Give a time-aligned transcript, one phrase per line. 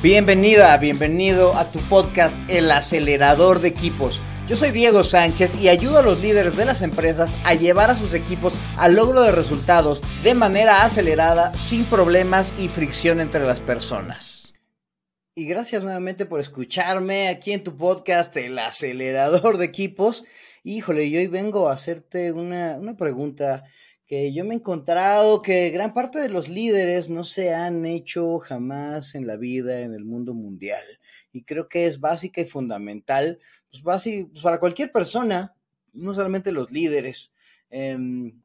[0.00, 4.22] Bienvenida, bienvenido a tu podcast El acelerador de equipos.
[4.46, 7.96] Yo soy Diego Sánchez y ayudo a los líderes de las empresas a llevar a
[7.96, 13.60] sus equipos al logro de resultados de manera acelerada, sin problemas y fricción entre las
[13.60, 14.54] personas.
[15.34, 20.22] Y gracias nuevamente por escucharme aquí en tu podcast El acelerador de equipos.
[20.62, 23.64] Híjole, yo hoy vengo a hacerte una, una pregunta
[24.08, 28.38] que yo me he encontrado que gran parte de los líderes no se han hecho
[28.38, 30.82] jamás en la vida en el mundo mundial.
[31.30, 33.38] Y creo que es básica y fundamental
[33.70, 35.54] pues, pues para cualquier persona,
[35.92, 37.32] no solamente los líderes.
[37.68, 38.40] Em,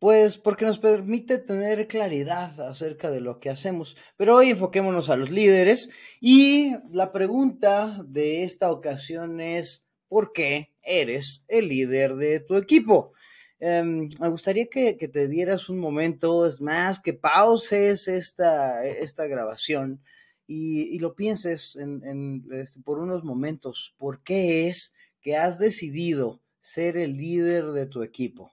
[0.00, 3.96] pues porque nos permite tener claridad acerca de lo que hacemos.
[4.16, 5.88] Pero hoy enfoquémonos a los líderes
[6.20, 13.14] y la pregunta de esta ocasión es, ¿por qué eres el líder de tu equipo?
[13.60, 20.02] Em, me gustaría que, te dieras un momento, es más, que pauses esta, esta grabación
[20.46, 23.94] y, lo pienses en, este, por unos momentos.
[23.96, 28.52] ¿Por qué es que has decidido ser el líder de tu equipo?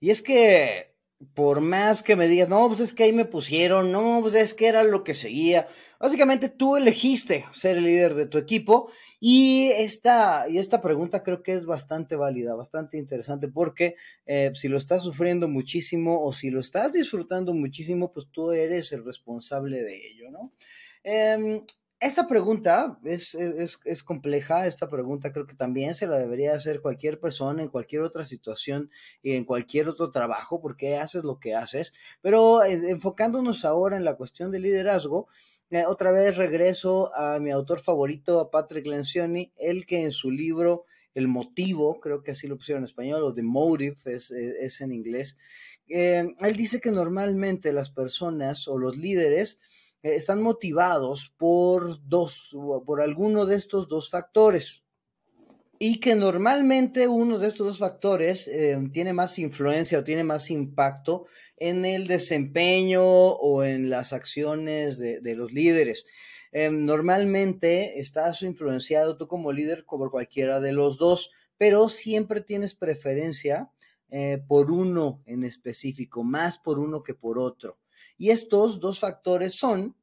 [0.00, 0.95] Y es que
[1.34, 4.52] por más que me digas, no, pues es que ahí me pusieron, no, pues es
[4.54, 5.66] que era lo que seguía.
[5.98, 11.42] Básicamente tú elegiste ser el líder de tu equipo y esta, y esta pregunta creo
[11.42, 16.50] que es bastante válida, bastante interesante porque eh, si lo estás sufriendo muchísimo o si
[16.50, 20.52] lo estás disfrutando muchísimo, pues tú eres el responsable de ello, ¿no?
[21.02, 21.62] Em,
[21.98, 27.18] esta pregunta es, es, compleja, esta pregunta creo que también se la debería hacer cualquier
[27.18, 28.90] persona en cualquier otra situación
[29.22, 34.16] y en cualquier otro trabajo, porque haces lo que haces, pero enfocándonos ahora en la
[34.16, 35.28] cuestión del liderazgo,
[35.70, 40.30] eh, otra vez regreso a mi autor favorito, a Patrick Lencioni, el que en su
[40.30, 44.80] libro El motivo, creo que así lo pusieron en español, o The Motive es, es
[44.82, 45.38] en inglés,
[45.88, 49.58] eh, él dice que normalmente las personas o los líderes
[50.02, 54.84] eh, están motivados por dos, por alguno de estos dos factores.
[55.78, 60.50] Y que normalmente uno de estos dos factores eh, tiene más influencia o tiene más
[60.50, 61.26] impacto
[61.58, 66.06] en el desempeño o en las acciones de, los líderes.
[66.52, 72.74] Eh, normalmente estás influenciado tú como líder por cualquiera de los dos, pero siempre tienes
[72.74, 73.70] preferencia
[74.46, 77.76] por uno en específico, más por uno que por otro.
[78.18, 79.96] Y estos dos factores son,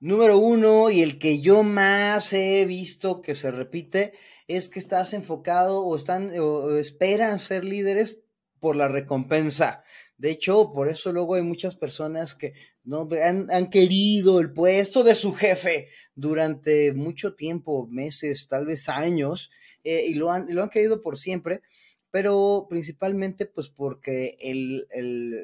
[0.00, 4.14] número uno, y el que yo más he visto que se repite,
[4.48, 8.18] es que estás enfocado o están o esperan ser líderes
[8.58, 9.82] por la recompensa.
[10.16, 12.54] De hecho, por eso luego hay muchas personas que
[12.84, 19.50] no han, querido el puesto de su jefe durante mucho tiempo, meses, tal vez años,
[19.82, 21.62] eh, y lo han, lo han querido por siempre,
[22.12, 24.86] pero principalmente pues porque el,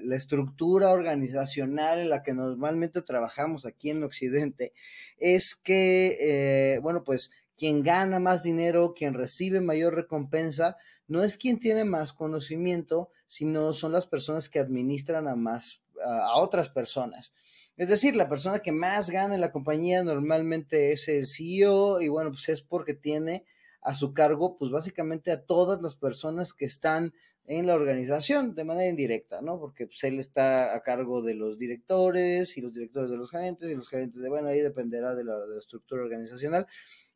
[0.04, 4.74] la estructura organizacional en la que normalmente trabajamos aquí en Occidente
[5.16, 10.76] es que, eh, bueno, pues quien gana más dinero, quien recibe mayor recompensa,
[11.06, 16.36] no es quien tiene más conocimiento, sino son las personas que administran a más, a
[16.36, 17.32] otras personas.
[17.78, 22.08] Es decir, la persona que más gana en la compañía normalmente es el CEO y
[22.08, 23.46] bueno, pues es porque tiene
[23.80, 27.12] a su cargo, pues básicamente a todas las personas que están
[27.46, 29.58] en la organización de manera indirecta, ¿no?
[29.58, 33.70] Porque pues, él está a cargo de los directores y los directores de los gerentes
[33.70, 36.66] y los gerentes de, bueno, ahí dependerá de la, estructura organizacional.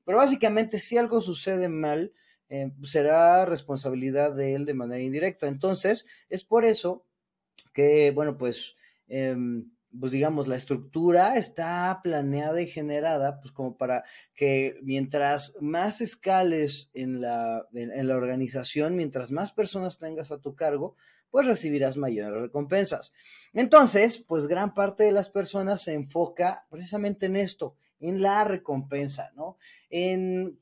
[0.04, 2.12] Pero básicamente si algo sucede mal,
[2.48, 5.48] eh, será responsabilidad de él de manera indirecta.
[5.48, 7.04] Entonces, es por eso
[7.72, 8.76] que, bueno, pues...
[9.08, 14.04] Em, pues digamos, la estructura está planeada y generada, pues como para
[14.34, 20.54] que mientras más escales en la, en, la organización, mientras más personas tengas a tu
[20.54, 20.96] cargo,
[21.30, 23.12] pues recibirás mayores recompensas.
[23.52, 29.32] Entonces, pues gran parte de las personas se enfoca precisamente en esto, en la recompensa,
[29.34, 29.56] ¿no?
[29.90, 30.58] En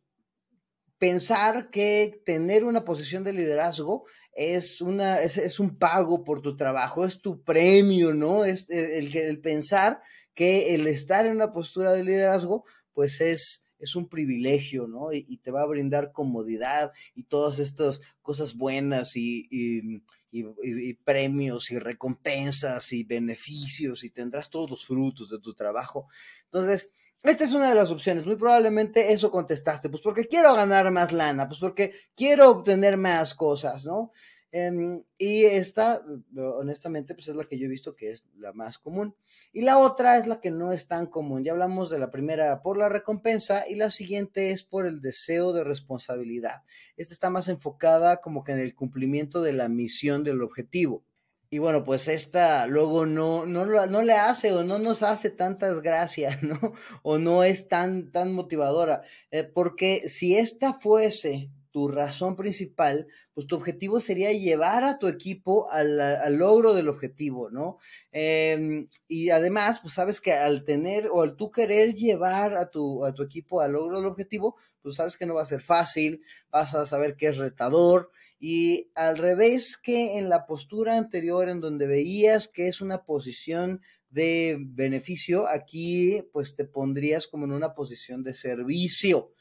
[0.99, 7.05] pensar que tener una posición de liderazgo es, una, es, un pago por tu trabajo,
[7.05, 8.45] es tu premio, ¿no?
[8.45, 10.01] Es eh, el, el pensar
[10.35, 15.13] que el estar en una postura de liderazgo, pues es, es un privilegio, ¿no?
[15.13, 21.71] Y, te va a brindar comodidad y todas estas cosas buenas y, y, y, premios
[21.71, 26.09] y recompensas y beneficios y tendrás todos los frutos de tu trabajo.
[26.45, 26.91] Entonces,
[27.23, 28.27] esta es una de las opciones.
[28.27, 33.35] Muy probablemente eso contestaste, pues porque quiero ganar más lana, pues porque quiero obtener más
[33.35, 34.13] cosas, ¿no?
[34.53, 36.03] Em, y esta,
[36.37, 39.15] honestamente, pues es la que yo he visto que es la más común.
[39.53, 41.45] Y la otra es la que no es tan común.
[41.45, 45.53] Ya hablamos de la primera por la recompensa y la siguiente es por el deseo
[45.53, 46.63] de responsabilidad.
[46.97, 51.05] Esta está más enfocada como que en el cumplimiento de la misión del objetivo.
[51.53, 55.83] Y bueno, pues esta luego no, no, no le hace o no nos hace tantas
[55.83, 56.59] gracias, ¿no?
[57.03, 59.03] O no es tan, tan motivadora.
[59.33, 65.09] Eh, porque si esta fuese tu razón principal, pues tu objetivo sería llevar a tu
[65.09, 67.79] equipo al, logro del objetivo, ¿no?
[68.13, 73.05] Em, y además, pues sabes que al tener o al tú querer llevar a tu,
[73.05, 76.23] a tu equipo al logro del objetivo, pues sabes que no va a ser fácil,
[76.51, 78.11] vas a saber que es retador,
[78.43, 83.83] y al revés que en la postura anterior en donde veías que es una posición
[84.09, 89.35] de beneficio, aquí pues te pondrías como en una posición de servicio.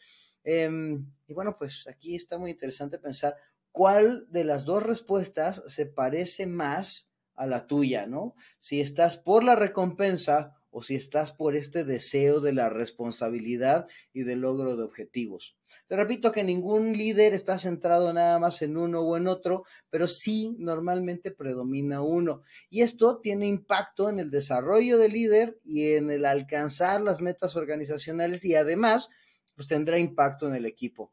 [0.44, 3.38] Em, y bueno, pues aquí está muy interesante pensar
[3.72, 8.36] cuál de las dos respuestas se parece más a la tuya, ¿no?
[8.58, 14.24] Si estás por la recompensa o si estás por este deseo de la responsabilidad y
[14.24, 15.56] del logro de objetivos.
[15.88, 20.08] Te repito que ningún líder está centrado nada más en uno o en otro, pero
[20.08, 22.42] sí normalmente predomina uno.
[22.70, 27.56] Y esto tiene impacto en el desarrollo del líder y en el alcanzar las metas
[27.56, 29.10] organizacionales y además,
[29.56, 31.12] pues tendrá impacto en el equipo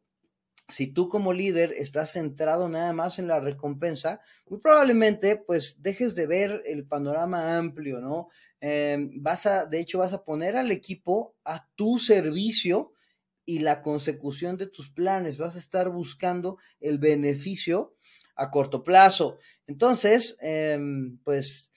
[0.68, 6.14] si tú como líder estás centrado nada más en la recompensa, muy probablemente pues dejes
[6.14, 8.28] de ver el panorama amplio, ¿no?
[8.60, 12.92] Em, vas a, de hecho, vas a poner al equipo a tu servicio
[13.44, 15.38] y la consecución de tus planes.
[15.38, 17.94] Vas a estar buscando el beneficio
[18.34, 19.38] a corto plazo.
[19.66, 21.70] Entonces, em, pues,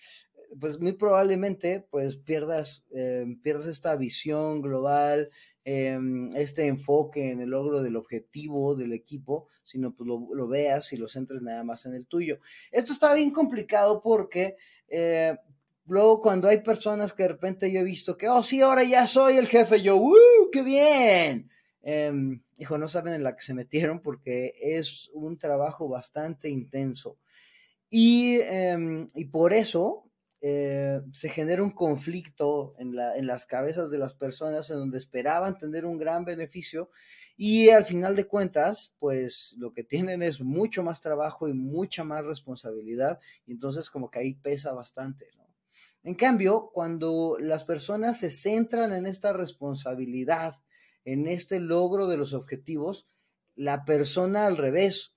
[0.59, 5.29] pues muy probablemente pues pierdas, em, pierdas esta visión global,
[5.71, 10.97] Em, este enfoque en el logro del objetivo del equipo, sino pues lo, veas y
[10.97, 12.39] lo centres nada más en el tuyo.
[12.71, 14.55] Esto está bien complicado porque
[14.87, 15.37] eh,
[15.85, 19.05] luego cuando hay personas que de repente yo he visto que, oh sí, ahora ya
[19.05, 21.51] soy el jefe, yo, ¡uh, qué bien!
[21.83, 22.13] Eh,
[22.57, 27.19] hijo, no saben en la que se metieron porque es un trabajo bastante intenso.
[27.91, 30.08] Y, em, y por eso
[30.41, 34.97] eh, se genera un conflicto en, la, en las cabezas de las personas en donde
[34.97, 36.89] esperaban tener un gran beneficio
[37.35, 42.03] y al final de cuentas, pues lo que tienen es mucho más trabajo y mucha
[42.03, 45.29] más responsabilidad y entonces como que ahí pesa bastante.
[46.03, 50.55] En cambio, cuando las personas se centran en esta responsabilidad,
[51.03, 53.07] en este logro de los objetivos,
[53.55, 55.13] la persona al revés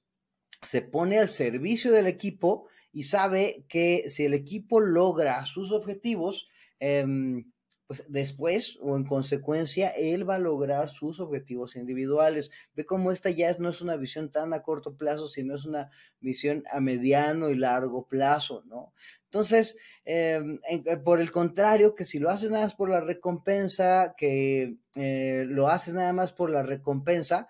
[0.62, 6.48] se pone al servicio del equipo y sabe que si el equipo logra sus objetivos,
[6.78, 7.50] em,
[7.86, 12.50] pues después o en consecuencia, él va a lograr sus objetivos individuales.
[12.74, 15.90] Ve cómo esta ya no es una visión tan a corto plazo, sino es una
[16.20, 18.94] visión a mediano y largo plazo, ¿no?
[19.24, 20.58] Entonces, em,
[21.04, 25.68] por el contrario, que si lo haces nada más por la recompensa, que eh, lo
[25.68, 27.48] haces nada más por la recompensa,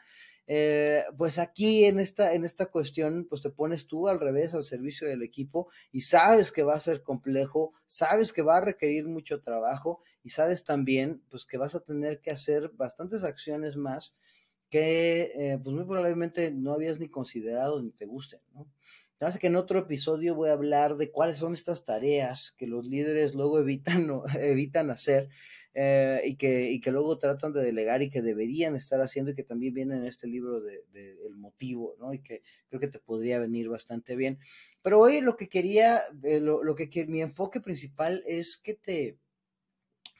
[0.54, 4.66] eh, pues aquí en esta, en esta cuestión, pues te pones tú al revés al
[4.66, 9.08] servicio del equipo y sabes que va a ser complejo, sabes que va a requerir
[9.08, 14.14] mucho trabajo y sabes también, pues que vas a tener que hacer bastantes acciones más
[14.69, 18.69] que, eh, pues muy probablemente no habías ni considerado ni te gusten, ¿no?
[19.20, 22.84] Así que en otro episodio voy a hablar de cuáles son estas tareas que los
[22.84, 24.06] líderes luego evitan,
[24.38, 25.31] evitan hacer
[25.74, 29.34] eh, y, que, y que luego tratan de delegar y que deberían estar haciendo y
[29.34, 30.84] que también viene en este libro de,
[31.26, 32.12] El motivo, ¿no?
[32.12, 34.38] Y que creo que te podría venir bastante bien.
[34.82, 39.19] Pero hoy lo que quería, eh, lo, lo, que, mi enfoque principal es que te,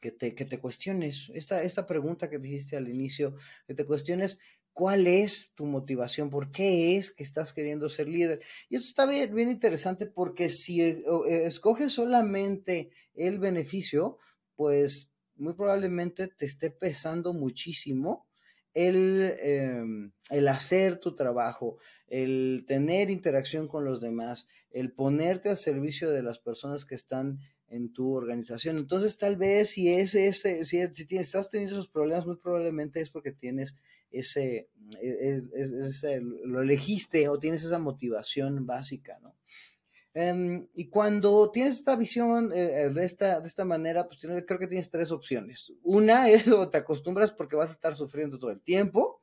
[0.01, 4.39] que te, que te cuestiones, esta, esta pregunta que dijiste al inicio, que te cuestiones
[4.73, 8.41] cuál es tu motivación, por qué es que estás queriendo ser líder.
[8.69, 14.19] Y esto está bien, bien interesante porque si eh, escoges solamente el beneficio,
[14.57, 15.12] pues
[15.43, 18.27] muy probablemente te esté pesando muchísimo
[18.75, 25.59] el, em, el, hacer tu trabajo, el tener interacción con los demás, el ponerte al
[25.59, 28.79] servicio de las personas que están en tu organización.
[28.79, 33.01] Entonces, tal vez si ese, ese si, si tienes, estás teniendo esos problemas, muy probablemente
[33.01, 33.75] es porque tienes
[34.11, 34.69] ese,
[35.01, 39.35] e, ese, lo elegiste o tienes esa motivación básica, ¿no?
[40.15, 44.59] Em, y cuando tienes esta visión eh, eh, de, esta, de esta manera, pues creo
[44.59, 45.73] que tienes tres opciones.
[45.83, 49.23] Una es o te acostumbras porque vas a estar sufriendo todo el tiempo.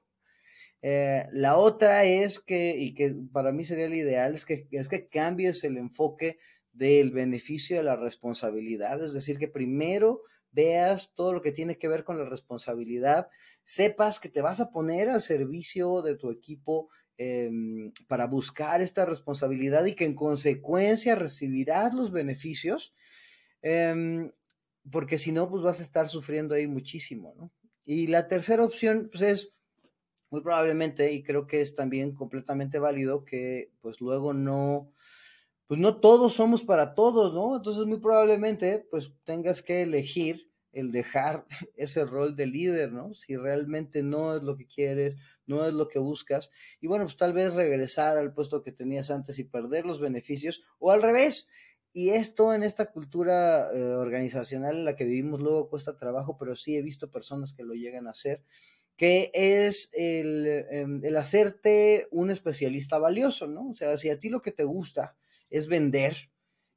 [0.81, 4.87] Eh, la otra es que, y que para mí sería el ideal, es que, es
[4.87, 6.39] que cambies el enfoque
[6.71, 9.03] del beneficio de la responsabilidad.
[9.03, 13.29] Es decir, que primero veas todo lo que tiene que ver con la responsabilidad,
[13.63, 16.89] sepas que te vas a poner al servicio de tu equipo
[17.21, 22.93] Em, para buscar esta responsabilidad y que en consecuencia recibirás los beneficios,
[23.61, 24.31] em,
[24.89, 27.51] porque si no, pues vas a estar sufriendo ahí muchísimo, ¿no?
[27.83, 29.53] Y la tercera opción, pues es
[30.29, 34.93] muy probablemente, y creo que es también completamente válido, que pues luego no,
[35.67, 37.57] pues no todos somos para todos, ¿no?
[37.57, 41.45] Entonces muy probablemente pues tengas que elegir el dejar
[41.75, 43.13] ese rol de líder, ¿no?
[43.13, 47.17] Si realmente no es lo que quieres, no es lo que buscas, y bueno, pues
[47.17, 51.47] tal vez regresar al puesto que tenías antes y perder los beneficios, o al revés.
[51.91, 56.55] Y esto en esta cultura eh, organizacional en la que vivimos luego cuesta trabajo, pero
[56.55, 58.43] sí he visto personas que lo llegan a hacer,
[58.95, 63.69] que es el, em, el hacerte un especialista valioso, ¿no?
[63.69, 65.17] O sea, si a ti lo que te gusta,
[65.49, 66.29] es vender.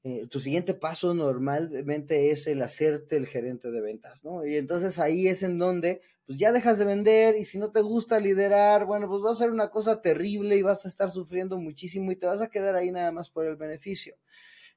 [0.04, 4.44] Eh, tu siguiente paso normalmente es el hacerte el gerente de ventas, ¿no?
[4.44, 7.82] Y entonces ahí es en donde, pues ya dejas de vender y si no te
[7.82, 11.56] gusta liderar, bueno, pues va a ser una cosa terrible y vas a estar sufriendo
[11.56, 14.16] muchísimo y te vas a quedar ahí nada más por el beneficio.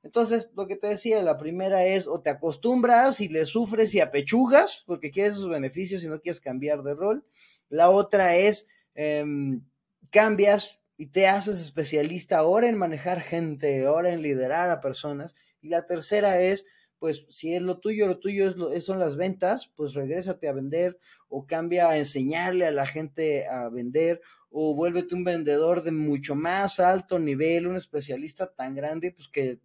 [0.04, 4.02] Entonces, lo que te decía, la primera es o te acostumbras y le sufres y
[4.02, 7.26] apechugas porque quieres esos beneficios y no quieres cambiar de rol.
[7.70, 9.66] La otra es em,
[10.12, 15.36] cambias y te haces especialista ahora en manejar gente, ahora en liderar a personas.
[15.62, 16.66] Y la tercera es,
[17.00, 20.54] pues si es lo tuyo, lo tuyo es lo, son las ventas, pues regrésate a
[20.54, 20.98] vender
[21.28, 26.34] o cambia a enseñarle a la gente a vender o vuélvete un vendedor de mucho
[26.34, 29.60] más alto nivel, un especialista tan grande, pues que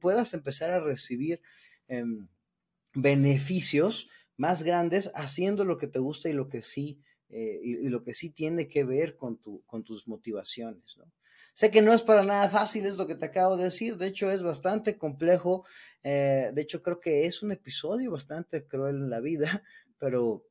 [0.00, 1.42] puedas empezar a recibir
[1.88, 2.26] em,
[2.94, 4.08] beneficios
[4.38, 8.14] más grandes haciendo lo que te gusta y lo que sí eh, y, lo que
[8.14, 10.96] sí tiene que ver con, tu, con tus motivaciones.
[10.98, 11.04] ¿no?
[11.54, 14.06] Sé que no es para nada fácil, es lo que te acabo de decir, de
[14.06, 15.64] hecho es bastante complejo,
[16.02, 19.62] eh, de hecho creo que es un episodio bastante cruel en la vida,
[19.98, 20.46] pero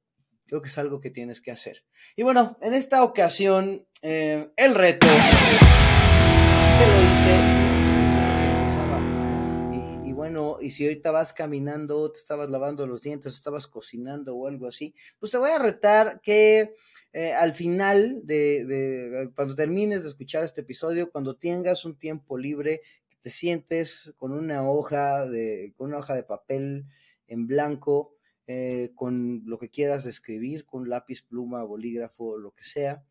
[0.45, 1.83] creo que es algo que tienes que hacer.
[2.15, 5.07] Y bueno, en esta ocasión, eh, el reto
[6.79, 7.58] que lo
[10.19, 14.67] bueno, y si ahorita vas caminando, te estabas lavando los dientes, estabas cocinando o algo
[14.67, 16.75] así, pues te voy a retar que
[17.13, 22.81] eh, al final de, cuando termines de escuchar este episodio, cuando tengas un tiempo libre,
[23.21, 26.85] te sientes con una hoja de, con una hoja de papel
[27.27, 28.13] en blanco,
[28.45, 33.05] eh, con lo que quieras escribir, con lápiz, pluma, bolígrafo, lo que sea,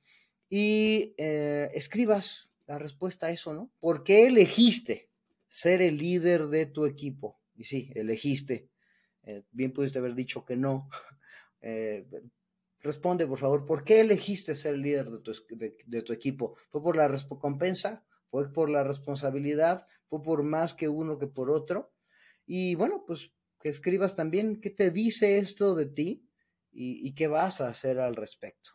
[0.50, 3.70] y eh, escribas la respuesta a eso, ¿no?
[3.80, 5.07] ¿Por qué elegiste
[5.48, 7.40] ser el líder de tu equipo.
[7.54, 8.70] Y sí, elegiste.
[9.24, 10.88] Eh, bien pudiste haber dicho que no.
[11.60, 12.06] Eh,
[12.78, 16.56] responde, por favor, ¿por qué elegiste ser el líder de tu, equipo?
[16.70, 18.06] ¿Fue por la recompensa?
[18.30, 19.84] ¿Fue por la responsabilidad?
[20.06, 21.92] ¿Fue por más que uno que por otro?
[22.46, 26.30] Y bueno, pues que escribas también qué te dice esto de ti
[26.70, 28.70] y, y qué vas a hacer al respecto.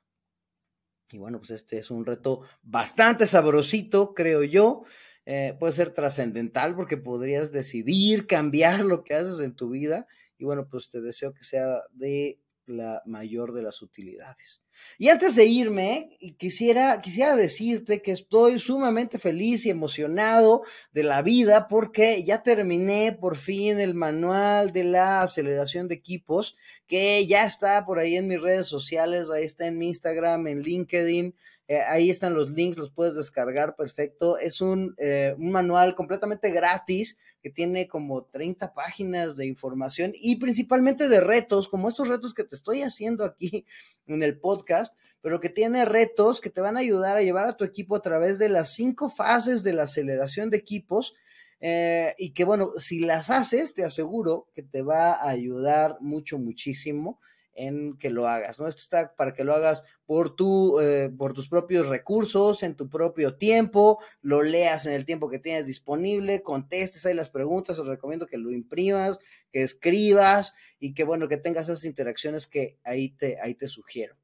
[1.09, 4.83] Y bueno, pues este es un reto bastante sabrosito, creo yo.
[5.25, 10.05] Eh, puede ser trascendental porque podrías decidir cambiar lo que haces en tu vida
[10.37, 14.61] y bueno, pues te deseo que sea de la mayor de las utilidades.
[14.97, 21.21] Y antes de irme, quisiera, quisiera decirte que estoy sumamente feliz y emocionado de la
[21.21, 26.55] vida porque ya terminé por fin el manual de la aceleración de equipos,
[26.87, 30.61] que ya está por ahí en mis redes sociales, ahí está en mi Instagram, en
[30.61, 31.35] LinkedIn,
[31.67, 34.37] eh, ahí están los links, los puedes descargar perfecto.
[34.37, 40.37] Es un, eh, un, manual completamente gratis que tiene como 30 páginas de información y
[40.37, 43.65] principalmente de retos, como estos retos que te estoy haciendo aquí
[44.07, 47.55] en el podcast, pero que tiene retos que te van a ayudar a llevar a
[47.55, 51.13] tu equipo a través de las cinco fases de la aceleración de equipos.
[51.65, 56.37] Eh, y que bueno, si las haces, te aseguro que te va a ayudar mucho,
[56.37, 57.21] muchísimo
[57.55, 58.67] en que lo hagas, ¿no?
[58.67, 62.89] Esto está para que lo hagas por, tu, eh, por tus propios recursos, en tu
[62.89, 67.87] propio tiempo, lo leas en el tiempo que tienes disponible, contestes ahí las preguntas, os
[67.87, 69.19] recomiendo que lo imprimas,
[69.51, 74.17] que escribas y que, bueno, que tengas esas interacciones que ahí te, ahí te sugiero.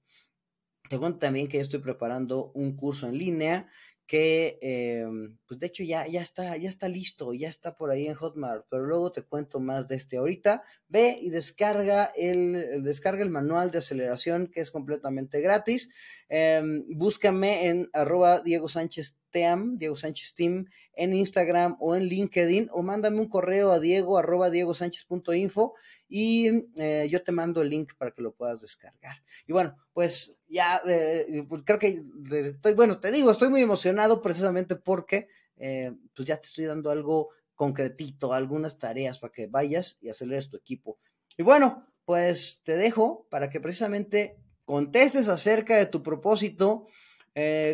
[0.90, 3.70] Te cuento también que estoy preparando un curso en línea
[4.10, 8.08] que em, pues de hecho ya, ya, está, ya está listo, ya está por ahí
[8.08, 10.18] en Hotmart, pero luego te cuento más de este.
[10.18, 15.90] Ahorita ve y descarga el, descarga el manual de aceleración que es completamente gratis.
[16.28, 22.70] Em, búscame en arroba Diego Sánchez Team, Diego Sánchez Team, en Instagram o en LinkedIn,
[22.72, 25.76] o mándame un correo a diego arroba diegosánchez.info
[26.08, 29.24] y eh, yo te mando el link para que lo puedas descargar.
[29.48, 34.22] Y bueno, pues ya eh, pues creo que estoy, bueno, te digo, estoy muy emocionado
[34.22, 39.98] precisamente porque eh, pues ya te estoy dando algo concretito, algunas tareas para que vayas
[40.02, 40.98] y aceleres tu equipo.
[41.38, 46.88] Y bueno, pues te dejo para que precisamente contestes acerca de tu propósito,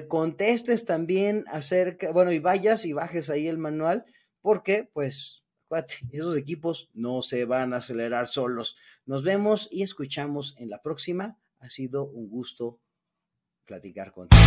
[0.07, 4.05] contestes también acerca, bueno, y vayas y bajes ahí el manual,
[4.41, 5.43] porque pues
[6.12, 8.77] esos equipos no se van a acelerar solos.
[9.05, 11.38] Nos vemos y escuchamos en la próxima.
[11.60, 12.79] Ha sido un gusto
[13.65, 14.41] platicar contigo.